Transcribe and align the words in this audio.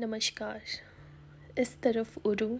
नमस्कार, 0.00 0.60
इस 1.58 1.82
तरफ़ 1.82 2.18
उरू 2.24 2.58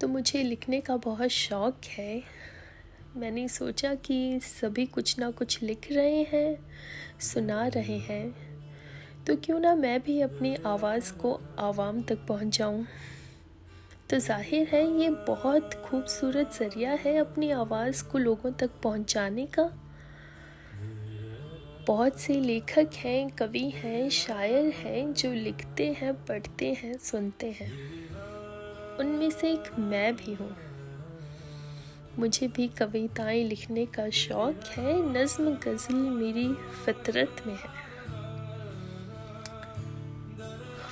तो 0.00 0.08
मुझे 0.08 0.42
लिखने 0.42 0.80
का 0.80 0.96
बहुत 0.96 1.28
शौक़ 1.28 1.86
है। 1.90 2.22
मैंने 3.16 3.48
सोचा 3.48 3.94
कि 3.94 4.40
सभी 4.40 4.86
कुछ 4.86 5.18
ना 5.18 5.30
कुछ 5.30 5.62
लिख 5.62 5.86
रहे 5.92 6.22
हैं, 6.22 6.58
सुना 7.20 7.66
रहे 7.66 7.98
हैं। 7.98 8.34
तो 9.24 9.36
क्यों 9.36 9.60
ना 9.60 9.74
मैं 9.74 10.00
भी 10.02 10.20
अपनी 10.20 10.54
आवाज़ 10.66 11.12
को 11.12 11.40
आवाम 11.58 12.02
तक 12.02 12.26
पहुंचाऊं। 12.26 12.84
तो 14.10 14.18
ज़ाहिर 14.18 14.68
है, 14.68 15.00
ये 15.00 15.10
बहुत 15.10 15.74
खूबसूरत 15.74 16.52
ज़रिया 16.52 16.92
है 16.92 17.16
अपनी 17.16 17.50
आवाज़ 17.50 18.04
को 18.04 18.18
लोगों 18.18 18.52
तक 18.52 18.80
पहुँचाने 18.82 19.46
का। 19.46 19.72
बहुत 21.88 22.20
से 22.20 22.34
लेखक 22.34 22.90
हैं, 22.96 23.30
कवि 23.30 23.70
हैं, 23.70 24.10
शायर 24.10 24.64
हैं, 24.64 25.14
जो 25.14 25.32
लिखते 25.32 25.86
हैं, 25.86 26.24
पढ़ते 26.24 26.72
हैं, 26.72 26.98
सुनते 26.98 27.46
हैं। 27.46 27.72
उनमें 28.96 29.30
से 29.30 29.52
एक 29.52 29.78
मैं 29.78 30.16
भी 30.16 30.34
हूँ। 30.34 30.56
मुझे 32.18 32.48
भी 32.48 32.68
कविताएँ 32.68 33.44
लिखने 33.44 33.86
का 33.86 34.10
शौक़ 34.10 34.80
है। 34.80 35.22
नज्म 35.22 35.50
गज़ल 35.50 35.94
मेरी 35.94 36.54
फितरत 36.54 37.36
में 37.46 37.54
है। 37.54 37.70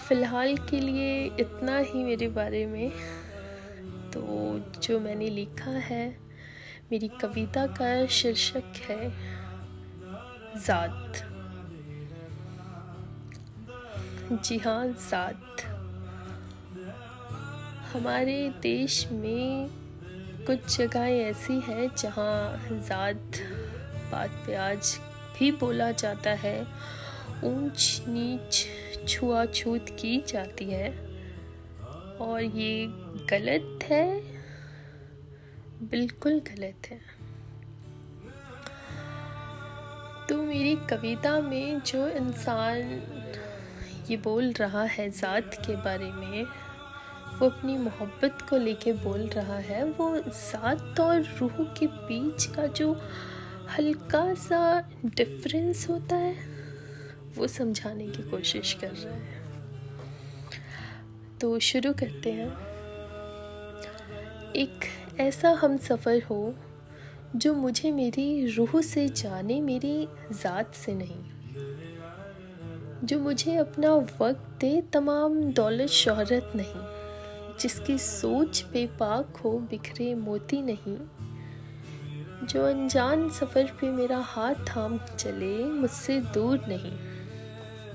फ़िलहाल 0.09 0.57
के 0.57 0.81
लिए 0.81 1.25
इतना 1.41 1.79
ही 1.79 2.05
मेरे 2.05 2.29
बारे 2.29 2.67
में। 2.67 2.91
तो 4.11 4.61
जो 4.83 5.01
मैंने 5.01 5.31
लिखा 5.31 5.71
है, 5.71 6.19
मेरी 6.93 7.09
कविता 7.09 7.67
का 7.67 8.07
शीर्षक 8.07 8.73
है 8.77 9.37
ज़ात 10.57 11.13
जी 14.33 14.57
हाँ 14.59 14.87
ज़ात 14.87 15.63
हमारे 17.93 18.49
देश 18.63 19.09
में 19.13 19.69
कुछ 20.47 20.77
जगहें 20.79 21.19
ऐसी 21.21 21.61
हैं 21.61 21.89
जहाँ 21.99 22.81
ज़ात 22.81 23.41
बात 24.13 24.31
पे 24.47 24.55
आज 24.55 24.99
भी 25.39 25.51
बोला 25.53 25.91
जाता 25.91 26.31
है। 26.31 26.61
ऊंच, 27.45 28.03
नीच, 28.09 28.67
छुआछूत 29.09 29.87
की 29.91 30.17
जाती 30.29 30.65
है। 30.65 30.89
और 32.21 32.43
ये 32.43 32.87
गलत 33.31 33.85
है? 33.85 34.07
बिल्कुल 35.91 36.41
गलत 36.41 36.91
है। 36.91 37.16
मेरी 40.47 40.75
कविता 40.91 41.41
में 41.41 41.81
जो 41.81 42.07
इंसान 42.09 43.01
ये 44.11 44.17
बोल 44.17 44.53
रहा 44.53 44.83
है 44.83 45.09
ज़ात 45.11 45.55
के 45.67 45.77
बारे 45.77 46.11
में, 46.13 46.45
वो 47.39 47.49
अपनी 47.49 47.77
मोहब्बत 47.79 48.43
को 48.51 48.57
लेके 48.57 48.93
बोल 48.93 49.21
रहा 49.29 49.57
है, 49.59 49.85
वो 49.85 50.19
ज़ात 50.21 51.01
और 51.01 51.23
रूह 51.41 51.65
के 51.79 51.87
बीच 51.87 52.45
का 52.47 52.67
जो 52.67 52.93
हल्का 53.79 54.35
सा 54.35 54.89
डिफरेंस 55.05 55.89
होता 55.91 56.17
है, 56.17 56.35
वो 57.37 57.47
समझाने 57.47 58.07
की 58.07 58.23
कोशिश 58.23 58.73
कर 58.75 58.91
रहा 58.91 59.15
है। 59.15 59.45
तो 61.41 61.59
शुरू 61.61 61.93
करते 61.93 62.33
हैं। 62.33 62.49
एक 64.55 64.85
ऐसा 65.21 65.51
हम 65.51 65.77
सफ़र 65.77 66.23
हो 66.23 66.55
जो 67.37 67.55
मुझे 67.55 67.91
मेरी 67.93 68.47
रूह 68.47 68.81
से 68.81 69.09
जाने 69.09 69.61
मेरी 69.61 70.09
ज़ात 70.33 70.75
से 70.75 70.95
नहीं। 70.95 71.25
जो 73.07 73.19
मुझे 73.19 73.57
अपना 73.57 73.95
वक्त 73.95 74.59
दे 74.61 74.83
तमाम 74.93 75.45
दौलत 75.45 75.89
शोहरत 75.89 76.53
नहीं। 76.57 76.97
जिसकी 77.61 77.99
सोच 77.99 78.65
बेपाक 78.73 79.37
हो 79.37 79.51
बिखरे 79.51 80.15
मोती 80.15 80.63
नहीं। 80.63 80.99
जो 82.47 82.67
अनजान 82.67 83.29
सफ़र 83.29 83.65
पे 83.65 83.91
मेरा 83.91 84.19
हाथ 84.19 84.55
थाम 84.55 84.99
चले 84.99 85.65
मुझसे 85.65 86.21
दूर 86.21 86.61
नहीं। 86.69 86.99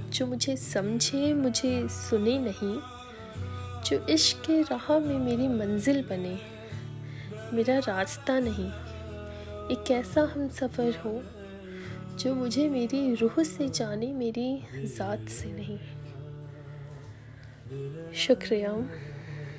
जो 0.10 0.28
मुझे 0.28 0.58
समझे, 0.58 1.34
मुझे 1.34 1.88
सुने 1.88 2.40
नहीं। 2.40 2.80
जो 3.84 4.08
इश्क 4.08 4.38
के 4.38 4.62
राह 4.62 5.00
में 5.00 5.20
मेरी 5.20 5.48
मंजिल 5.48 6.04
बने, 6.04 6.40
मेरा 7.54 7.80
रास्ता 7.80 8.40
नहीं। 8.40 8.91
एक 9.72 9.92
ऐसा 9.92 10.22
हम 10.22 10.48
सफ़र 10.50 10.96
हो, 10.96 11.22
जो 12.20 12.36
मुझे 12.36 12.70
मेरी 12.70 13.14
रूह 13.16 13.44
से 13.44 13.70
जाने, 13.70 14.14
मेरी 14.14 14.64
ज़ात 14.86 15.30
से 15.30 15.52
नहीं। 15.52 15.78
शुक्रिया। 18.14 18.72